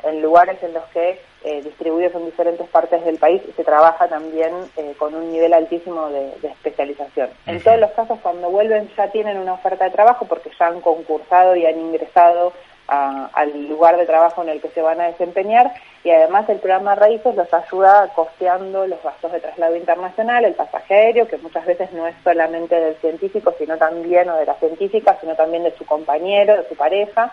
en, 0.04 0.20
lugares 0.20 0.62
en 0.62 0.74
los 0.74 0.84
que 0.90 1.18
eh, 1.46 1.62
distribuidos 1.62 2.12
en 2.16 2.24
diferentes 2.24 2.68
partes 2.70 3.04
del 3.04 3.18
país 3.18 3.40
se 3.54 3.62
trabaja 3.62 4.08
también 4.08 4.50
eh, 4.76 4.94
con 4.98 5.14
un 5.14 5.30
nivel 5.30 5.52
altísimo 5.52 6.08
de, 6.08 6.32
especialización. 6.42 7.30
En 7.46 7.62
todos 7.62 7.78
los 7.78 7.92
casos, 7.92 8.18
cuando 8.20 8.50
vuelven 8.50 8.90
ya 8.96 9.12
tienen 9.12 9.38
una 9.38 9.52
oferta 9.52 9.84
de 9.84 9.92
trabajo 9.92 10.26
porque 10.26 10.50
ya 10.58 10.66
han 10.66 10.80
concursado 10.80 11.54
y 11.54 11.64
han 11.64 11.78
ingresado 11.78 12.52
al 12.88 13.68
lugar 13.68 13.96
de 13.96 14.06
trabajo 14.06 14.42
en 14.42 14.48
el 14.48 14.60
que 14.60 14.70
se 14.70 14.82
van 14.82 15.00
a 15.00 15.06
desempeñar 15.06 15.72
y 16.02 16.10
además 16.10 16.48
el 16.48 16.58
programa 16.58 16.96
Raíces 16.96 17.36
los 17.36 17.52
ayuda 17.54 18.08
costeando 18.14 18.86
los 18.88 19.00
gastos 19.02 19.30
de 19.30 19.38
traslado 19.38 19.76
internacional, 19.76 20.44
el 20.44 20.54
pasaje 20.54 20.94
aéreo, 20.94 21.28
que 21.28 21.36
muchas 21.38 21.64
veces 21.64 21.92
no 21.92 22.08
es 22.08 22.14
solamente 22.24 22.74
del 22.74 22.96
científico, 22.96 23.54
sino 23.56 23.76
también, 23.76 24.28
o 24.28 24.36
de 24.36 24.46
la 24.46 24.54
científica, 24.54 25.16
sino 25.20 25.36
también 25.36 25.62
de 25.62 25.76
su 25.76 25.84
compañero, 25.86 26.56
de 26.56 26.68
su 26.68 26.74
pareja 26.74 27.32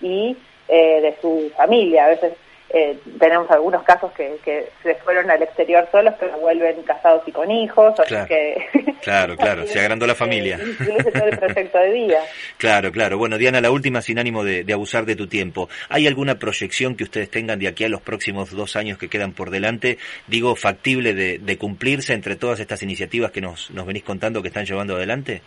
y 0.00 0.36
eh, 0.68 1.00
de 1.00 1.16
su 1.20 1.50
familia. 1.56 2.06
A 2.06 2.08
veces 2.08 2.32
eh, 2.74 2.98
tenemos 3.18 3.50
algunos 3.50 3.82
casos 3.82 4.12
que, 4.12 4.38
que, 4.44 4.70
se 4.82 4.94
fueron 4.96 5.30
al 5.30 5.42
exterior 5.42 5.86
solos, 5.92 6.14
pero 6.18 6.38
vuelven 6.38 6.82
casados 6.82 7.22
y 7.26 7.32
con 7.32 7.50
hijos. 7.50 7.94
Claro, 8.06 8.26
que, 8.26 8.66
claro, 9.02 9.36
claro, 9.36 9.66
se 9.66 9.78
agrandó 9.78 10.06
la 10.06 10.14
familia. 10.14 10.58
todo 11.12 11.26
el 11.26 11.38
proyecto 11.38 11.78
de 11.78 11.92
vida. 11.92 12.20
Claro, 12.58 12.92
claro. 12.92 13.18
Bueno, 13.18 13.38
Diana, 13.38 13.60
la 13.60 13.72
última, 13.72 14.02
sin 14.02 14.18
ánimo 14.20 14.44
de, 14.44 14.64
abusar 14.72 15.04
de 15.04 15.16
tu 15.16 15.26
tiempo. 15.26 15.68
¿Hay 15.88 16.06
alguna 16.06 16.38
proyección 16.38 16.94
que 16.94 17.04
ustedes 17.04 17.28
tengan 17.28 17.58
de 17.58 17.66
aquí 17.66 17.84
a 17.84 17.88
los 17.88 18.00
próximos 18.00 18.52
dos 18.52 18.76
años 18.76 18.98
que 18.98 19.08
quedan 19.08 19.32
por 19.32 19.50
delante, 19.50 19.98
digo, 20.28 20.54
factible 20.54 21.12
de, 21.12 21.38
de 21.38 21.58
cumplirse 21.58 22.14
entre 22.14 22.36
todas 22.36 22.60
estas 22.60 22.82
iniciativas 22.82 23.32
que 23.32 23.40
nos, 23.40 23.70
nos 23.72 23.84
venís 23.84 24.04
contando 24.04 24.42
que 24.42 24.48
están 24.48 24.64
llevando 24.64 24.94
adelante? 24.94 25.42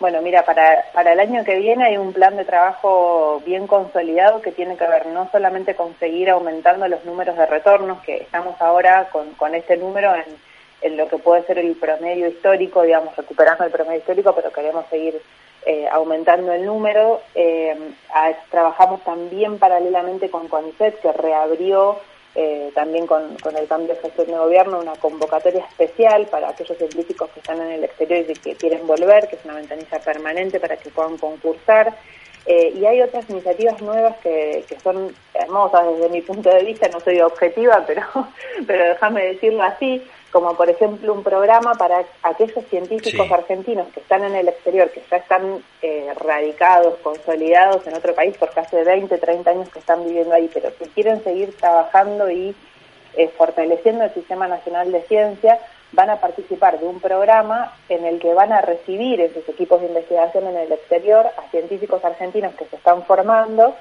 Bueno, 0.00 0.22
mira, 0.22 0.44
para, 0.44 0.84
para 0.92 1.12
el 1.12 1.18
año 1.18 1.44
que 1.44 1.56
viene 1.56 1.84
hay 1.84 1.96
un 1.96 2.12
plan 2.12 2.36
de 2.36 2.44
trabajo 2.44 3.42
bien 3.44 3.66
consolidado 3.66 4.40
que 4.40 4.52
tiene 4.52 4.76
que 4.76 4.86
ver 4.86 5.06
no 5.06 5.28
solamente 5.32 5.74
con 5.74 5.98
seguir 5.98 6.30
aumentando 6.30 6.86
los 6.86 7.04
números 7.04 7.36
de 7.36 7.46
retornos, 7.46 8.00
que 8.02 8.18
estamos 8.18 8.60
ahora 8.60 9.08
con, 9.10 9.30
con 9.32 9.56
este 9.56 9.76
número 9.76 10.14
en, 10.14 10.36
en 10.82 10.96
lo 10.96 11.08
que 11.08 11.18
puede 11.18 11.42
ser 11.46 11.58
el 11.58 11.74
promedio 11.74 12.28
histórico, 12.28 12.82
digamos, 12.82 13.16
recuperando 13.16 13.64
el 13.64 13.72
promedio 13.72 13.98
histórico, 13.98 14.32
pero 14.36 14.52
queremos 14.52 14.86
seguir 14.88 15.20
eh, 15.66 15.88
aumentando 15.90 16.52
el 16.52 16.64
número. 16.64 17.20
Eh, 17.34 17.76
trabajamos 18.52 19.02
también 19.02 19.58
paralelamente 19.58 20.30
con 20.30 20.46
CONICET, 20.46 21.00
que 21.00 21.12
reabrió 21.12 21.98
eh, 22.34 22.70
también 22.74 23.06
con, 23.06 23.36
el 23.56 23.66
cambio 23.66 23.94
de 23.94 24.00
gestión 24.00 24.26
de 24.28 24.38
gobierno, 24.38 24.80
una 24.80 24.94
convocatoria 24.96 25.64
especial 25.64 26.26
para 26.26 26.50
aquellos 26.50 26.76
científicos 26.78 27.30
que 27.30 27.40
están 27.40 27.60
en 27.60 27.72
el 27.72 27.84
exterior 27.84 28.24
y 28.28 28.34
que 28.34 28.54
quieren 28.54 28.86
volver, 28.86 29.28
que 29.28 29.36
es 29.36 29.44
una 29.44 29.54
ventanilla 29.54 29.98
permanente 30.00 30.60
para 30.60 30.76
que 30.76 30.90
puedan 30.90 31.16
concursar. 31.16 31.94
Eh, 32.46 32.72
y 32.76 32.86
hay 32.86 33.02
otras 33.02 33.28
iniciativas 33.28 33.80
nuevas 33.82 34.16
que, 34.18 34.64
que, 34.68 34.80
son 34.80 35.14
hermosas 35.34 35.86
desde 35.92 36.08
mi 36.08 36.22
punto 36.22 36.48
de 36.48 36.64
vista, 36.64 36.88
no 36.88 37.00
soy 37.00 37.20
objetiva, 37.20 37.84
pero, 37.86 38.02
pero 38.66 38.84
déjame 38.84 39.26
decirlo 39.26 39.62
así, 39.62 40.02
como 40.30 40.54
por 40.54 40.68
ejemplo 40.68 41.14
un 41.14 41.22
programa 41.22 41.74
para 41.74 42.04
aquellos 42.22 42.64
científicos 42.66 43.30
argentinos 43.30 43.88
que 43.88 44.00
están 44.00 44.24
en 44.24 44.34
el 44.34 44.48
exterior, 44.48 44.90
que 44.90 45.02
ya 45.10 45.16
están 45.16 45.62
eh, 45.80 46.12
radicados, 46.20 46.98
consolidados 47.02 47.86
en 47.86 47.94
otro 47.94 48.14
país 48.14 48.36
por 48.36 48.50
casi 48.50 48.76
20, 48.76 49.16
30 49.16 49.50
años 49.50 49.68
que 49.70 49.78
están 49.78 50.04
viviendo 50.04 50.34
ahí, 50.34 50.50
pero 50.52 50.74
que 50.76 50.86
quieren 50.88 51.22
seguir 51.24 51.56
trabajando 51.56 52.30
y 52.30 52.54
eh, 53.14 53.28
fortaleciendo 53.38 54.04
el 54.04 54.12
Sistema 54.12 54.46
Nacional 54.46 54.92
de 54.92 55.02
Ciencia, 55.02 55.58
van 55.92 56.10
a 56.10 56.20
participar 56.20 56.78
de 56.78 56.86
un 56.86 57.00
programa 57.00 57.72
en 57.88 58.04
el 58.04 58.18
que 58.20 58.34
van 58.34 58.52
a 58.52 58.60
recibir 58.60 59.22
en 59.22 59.32
sus 59.32 59.48
equipos 59.48 59.80
de 59.80 59.86
investigación 59.86 60.46
en 60.46 60.56
el 60.56 60.70
exterior 60.70 61.26
a 61.26 61.50
científicos 61.50 62.04
argentinos 62.04 62.54
que 62.54 62.66
se 62.66 62.76
están 62.76 63.02
formando 63.04 63.74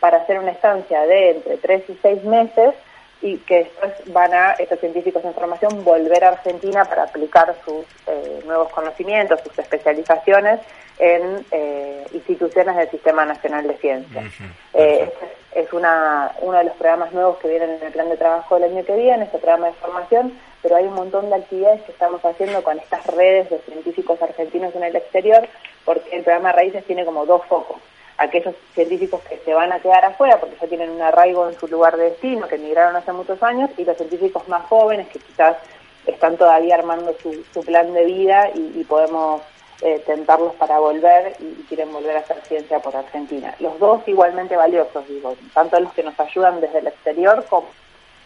para 0.00 0.18
hacer 0.18 0.38
una 0.38 0.50
estancia 0.50 1.06
de 1.06 1.30
entre 1.30 1.56
3 1.56 1.84
y 1.88 1.98
6 2.02 2.24
meses 2.24 2.74
y 3.24 3.38
que 3.38 3.60
después 3.60 3.92
van 4.12 4.34
a 4.34 4.50
estos 4.52 4.78
científicos 4.80 5.24
en 5.24 5.32
formación 5.32 5.82
volver 5.82 6.22
a 6.24 6.28
Argentina 6.28 6.84
para 6.84 7.04
aplicar 7.04 7.56
sus 7.64 7.86
eh, 8.06 8.42
nuevos 8.44 8.70
conocimientos, 8.70 9.40
sus 9.40 9.58
especializaciones 9.58 10.60
en 10.98 11.42
eh, 11.50 12.06
instituciones 12.12 12.76
del 12.76 12.90
Sistema 12.90 13.24
Nacional 13.24 13.66
de 13.66 13.78
Ciencia. 13.78 14.30
Eh, 14.74 15.10
este 15.10 15.60
es 15.62 15.72
una, 15.72 16.32
uno 16.42 16.58
de 16.58 16.64
los 16.64 16.74
programas 16.74 17.14
nuevos 17.14 17.38
que 17.38 17.48
vienen 17.48 17.70
en 17.70 17.82
el 17.82 17.92
plan 17.92 18.10
de 18.10 18.18
trabajo 18.18 18.56
del 18.56 18.70
año 18.70 18.84
que 18.84 18.94
viene, 18.94 19.24
este 19.24 19.38
programa 19.38 19.68
de 19.68 19.72
formación, 19.72 20.38
pero 20.60 20.76
hay 20.76 20.84
un 20.84 20.94
montón 20.94 21.30
de 21.30 21.36
actividades 21.36 21.80
que 21.84 21.92
estamos 21.92 22.22
haciendo 22.22 22.62
con 22.62 22.78
estas 22.78 23.06
redes 23.06 23.48
de 23.48 23.58
científicos 23.60 24.20
argentinos 24.20 24.74
en 24.74 24.84
el 24.84 24.96
exterior, 24.96 25.48
porque 25.86 26.14
el 26.14 26.24
programa 26.24 26.52
Raíces 26.52 26.84
tiene 26.84 27.06
como 27.06 27.24
dos 27.24 27.42
focos 27.46 27.78
aquellos 28.18 28.54
científicos 28.74 29.20
que 29.22 29.38
se 29.44 29.54
van 29.54 29.72
a 29.72 29.80
quedar 29.80 30.04
afuera 30.04 30.38
porque 30.38 30.56
ya 30.60 30.68
tienen 30.68 30.90
un 30.90 31.02
arraigo 31.02 31.48
en 31.48 31.58
su 31.58 31.66
lugar 31.66 31.96
de 31.96 32.10
destino, 32.10 32.46
que 32.48 32.56
emigraron 32.56 32.96
hace 32.96 33.12
muchos 33.12 33.42
años, 33.42 33.70
y 33.76 33.84
los 33.84 33.96
científicos 33.96 34.46
más 34.48 34.64
jóvenes 34.66 35.08
que 35.08 35.18
quizás 35.18 35.56
están 36.06 36.36
todavía 36.36 36.76
armando 36.76 37.14
su, 37.22 37.64
plan 37.64 37.92
de 37.92 38.04
vida 38.04 38.50
y, 38.54 38.84
podemos 38.84 39.42
eh, 39.80 40.02
tentarlos 40.06 40.54
para 40.54 40.78
volver 40.78 41.34
y, 41.40 41.64
quieren 41.64 41.92
volver 41.92 42.16
a 42.16 42.20
hacer 42.20 42.40
ciencia 42.42 42.78
por 42.80 42.94
Argentina. 42.94 43.54
Los 43.58 43.78
dos 43.78 44.06
igualmente 44.06 44.56
valiosos, 44.56 45.06
digo, 45.08 45.34
tanto 45.52 45.80
los 45.80 45.92
que 45.92 46.02
nos 46.02 46.18
ayudan 46.20 46.60
desde 46.60 46.78
el 46.78 46.86
exterior 46.88 47.44
como, 47.48 47.68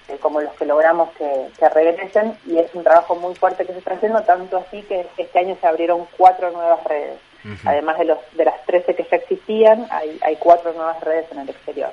eh, 0.09 0.19
como 0.21 0.41
los 0.41 0.53
que 0.55 0.67
logramos 0.67 1.11
que, 1.13 1.49
que 1.59 1.69
regresen, 1.69 2.37
y 2.47 2.59
es 2.59 2.75
un 2.75 2.85
trabajo 2.85 3.15
muy 3.15 3.35
fuerte 3.37 3.65
que 3.65 3.73
se 3.73 3.79
está 3.79 3.95
haciendo, 3.95 4.23
tanto 4.23 4.59
así 4.59 4.83
que 4.83 5.07
este 5.17 5.39
año 5.39 5.57
se 5.61 5.67
abrieron 5.67 6.07
cuatro 6.17 6.51
nuevas 6.51 6.83
redes. 6.85 7.19
Además 7.65 7.99
de, 7.99 8.05
los, 8.05 8.19
de 8.37 8.45
las 8.45 8.65
13 8.67 8.95
que 8.95 9.07
ya 9.11 9.17
existían, 9.17 9.87
hay, 9.91 10.19
hay 10.23 10.37
cuatro 10.37 10.73
nuevas 10.73 11.01
redes 11.01 11.27
en 11.33 11.39
el 11.39 11.49
exterior. 11.49 11.91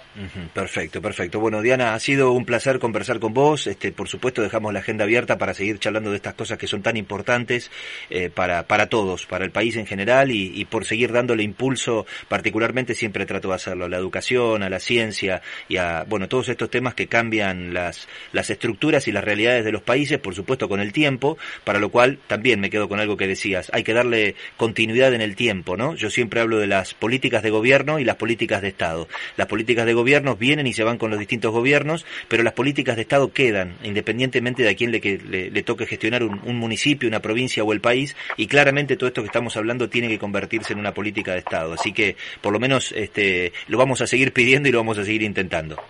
Perfecto, 0.53 1.01
perfecto. 1.01 1.39
Bueno, 1.39 1.61
Diana, 1.61 1.93
ha 1.93 1.99
sido 1.99 2.31
un 2.31 2.45
placer 2.45 2.79
conversar 2.79 3.19
con 3.19 3.33
vos. 3.33 3.67
Este, 3.67 3.91
por 3.91 4.07
supuesto, 4.07 4.41
dejamos 4.41 4.73
la 4.73 4.79
agenda 4.79 5.03
abierta 5.03 5.37
para 5.37 5.53
seguir 5.53 5.79
charlando 5.79 6.09
de 6.09 6.17
estas 6.17 6.33
cosas 6.33 6.57
que 6.57 6.67
son 6.67 6.81
tan 6.81 6.97
importantes 6.97 7.71
eh, 8.09 8.29
para, 8.29 8.63
para 8.63 8.87
todos, 8.87 9.25
para 9.25 9.45
el 9.45 9.51
país 9.51 9.75
en 9.77 9.85
general 9.85 10.31
y, 10.31 10.65
por 10.65 10.85
seguir 10.85 11.11
dándole 11.11 11.43
impulso, 11.43 12.05
particularmente 12.27 12.95
siempre 12.95 13.25
trato 13.25 13.49
de 13.49 13.55
hacerlo, 13.55 13.85
a 13.85 13.89
la 13.89 13.97
educación, 13.97 14.63
a 14.63 14.69
la 14.69 14.79
ciencia 14.79 15.41
y 15.67 15.77
a, 15.77 16.05
bueno, 16.07 16.27
todos 16.27 16.49
estos 16.49 16.69
temas 16.69 16.95
que 16.95 17.07
cambian 17.07 17.73
las, 17.73 18.07
las 18.31 18.49
estructuras 18.49 19.07
y 19.07 19.11
las 19.11 19.23
realidades 19.23 19.63
de 19.63 19.71
los 19.71 19.83
países, 19.83 20.19
por 20.19 20.33
supuesto, 20.33 20.67
con 20.67 20.79
el 20.79 20.91
tiempo, 20.91 21.37
para 21.63 21.79
lo 21.79 21.89
cual 21.89 22.19
también 22.27 22.59
me 22.59 22.69
quedo 22.69 22.89
con 22.89 22.99
algo 22.99 23.17
que 23.17 23.27
decías, 23.27 23.69
hay 23.73 23.83
que 23.83 23.93
darle 23.93 24.35
continuidad 24.57 25.13
en 25.13 25.21
el 25.21 25.34
tiempo, 25.35 25.77
¿no? 25.77 25.95
Yo 25.95 26.09
siempre 26.09 26.41
hablo 26.41 26.59
de 26.59 26.67
las 26.67 26.93
políticas 26.93 27.43
de 27.43 27.49
gobierno 27.49 27.99
y 27.99 28.03
las 28.03 28.15
políticas 28.15 28.61
de 28.61 28.69
Estado. 28.69 29.07
Las 29.37 29.47
políticas 29.47 29.85
de 29.85 29.93
gobierno 29.93 30.35
vienen 30.35 30.67
y 30.67 30.73
se 30.73 30.83
van 30.83 30.97
con 30.97 31.11
los 31.11 31.19
distintos 31.19 31.51
gobiernos, 31.51 32.05
pero 32.27 32.43
las 32.43 32.53
políticas 32.53 32.95
de 32.95 33.03
Estado 33.03 33.31
quedan, 33.31 33.75
independientemente 33.83 34.63
de 34.63 34.69
a 34.69 34.75
quién 34.75 34.91
le, 34.91 34.99
le, 34.99 35.63
toque 35.63 35.85
gestionar 35.85 36.23
un, 36.23 36.55
municipio, 36.57 37.07
una 37.07 37.21
provincia 37.21 37.63
o 37.63 37.73
el 37.73 37.81
país, 37.81 38.15
y 38.37 38.47
claramente 38.47 38.97
todo 38.97 39.07
esto 39.07 39.21
que 39.21 39.27
estamos 39.27 39.55
hablando 39.57 39.89
tiene 39.89 40.07
que 40.07 40.19
convertirse 40.19 40.73
en 40.73 40.79
una 40.79 40.93
política 40.93 41.33
de 41.33 41.39
Estado. 41.39 41.73
Así 41.73 41.91
que, 41.91 42.15
por 42.41 42.53
lo 42.53 42.59
menos, 42.59 42.91
este, 42.93 43.53
lo 43.67 43.77
vamos 43.77 44.01
a 44.01 44.07
seguir 44.07 44.33
pidiendo 44.33 44.69
y 44.69 44.71
lo 44.71 44.79
vamos 44.79 44.97
a 44.97 45.05
seguir 45.05 45.23
intentando. 45.23 45.81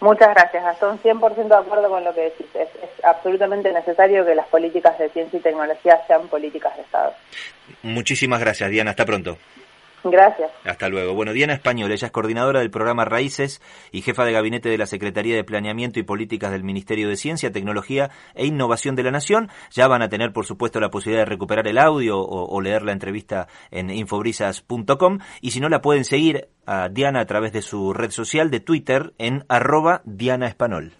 Muchas 0.00 0.28
gracias, 0.30 0.62
Gastón. 0.62 1.00
100% 1.02 1.48
de 1.48 1.54
acuerdo 1.56 1.88
con 1.88 2.04
lo 2.04 2.14
que 2.14 2.22
decís. 2.22 2.46
Es, 2.54 2.68
absolutamente 3.02 3.72
necesario 3.72 4.24
que 4.24 4.34
las 4.34 4.46
políticas 4.46 4.98
de 4.98 5.08
ciencia 5.10 5.38
y 5.38 5.42
tecnología 5.42 6.00
sean 6.06 6.28
políticas 6.28 6.76
de 6.76 6.82
Estado. 6.82 7.14
Muchísimas 7.82 8.40
gracias, 8.40 8.70
Diana. 8.70 8.90
Hasta 8.90 9.04
pronto. 9.04 9.38
Gracias. 10.04 10.50
Hasta 10.64 10.88
luego. 10.88 11.14
Bueno, 11.14 11.32
Diana 11.32 11.54
Español, 11.54 11.90
ella 11.90 12.06
es 12.06 12.12
coordinadora 12.12 12.60
del 12.60 12.70
programa 12.70 13.04
Raíces 13.04 13.60
y 13.90 14.02
jefa 14.02 14.24
de 14.24 14.32
gabinete 14.32 14.68
de 14.68 14.78
la 14.78 14.86
Secretaría 14.86 15.34
de 15.34 15.44
Planeamiento 15.44 15.98
y 15.98 16.04
Políticas 16.04 16.50
del 16.52 16.64
Ministerio 16.64 17.08
de 17.08 17.16
Ciencia, 17.16 17.52
Tecnología 17.52 18.10
e 18.34 18.46
Innovación 18.46 18.94
de 18.94 19.02
la 19.02 19.10
Nación. 19.10 19.48
Ya 19.70 19.88
van 19.88 20.02
a 20.02 20.08
tener, 20.08 20.32
por 20.32 20.46
supuesto, 20.46 20.80
la 20.80 20.90
posibilidad 20.90 21.22
de 21.22 21.30
recuperar 21.30 21.66
el 21.66 21.78
audio 21.78 22.20
o, 22.20 22.60
leer 22.60 22.82
la 22.82 22.92
entrevista 22.92 23.48
en 23.70 23.90
infobrisas.com 23.90 25.18
y 25.40 25.50
si 25.52 25.60
no, 25.60 25.68
la 25.68 25.80
pueden 25.80 26.04
seguir 26.04 26.48
a 26.66 26.88
Diana 26.88 27.20
a 27.20 27.26
través 27.26 27.52
de 27.52 27.62
su 27.62 27.92
red 27.92 28.10
social 28.10 28.50
de 28.50 28.60
Twitter 28.60 29.14
en 29.18 29.44
arroba 29.48 30.02
Diana 30.04 30.46
Espanol. 30.46 30.98